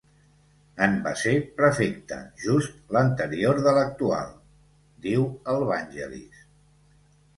[0.83, 4.35] En va ser prefecte, just l'anterior de l'actual
[5.07, 6.41] —diu el Vangelis.